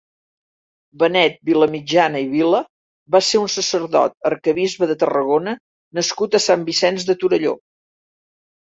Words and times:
Benet 1.03 1.35
Vilamitjana 1.49 2.21
i 2.23 2.25
Vila 2.31 2.63
va 3.17 3.23
ser 3.27 3.43
un 3.43 3.53
sacerdot, 3.57 4.19
arquebisbe 4.33 4.91
de 4.95 4.97
Tarragona 5.05 5.55
nascut 6.01 6.41
a 6.41 6.45
Sant 6.51 6.67
Vicenç 6.73 7.09
de 7.13 7.23
Torelló. 7.25 7.57